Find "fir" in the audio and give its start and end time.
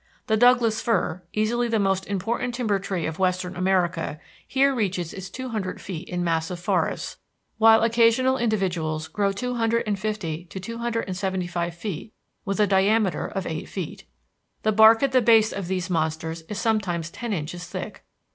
0.81-1.21